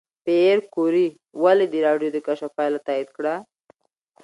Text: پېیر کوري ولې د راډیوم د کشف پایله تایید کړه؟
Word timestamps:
پېیر 0.25 0.57
کوري 0.73 1.07
ولې 1.43 1.65
د 1.69 1.75
راډیوم 1.87 2.13
د 2.13 2.17
کشف 2.27 2.51
پایله 2.57 2.79
تایید 2.87 3.09
کړه؟ 3.17 3.35